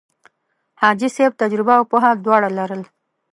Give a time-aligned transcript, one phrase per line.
[0.81, 2.81] حاجي صاحب تجربه او پوه دواړه لرل.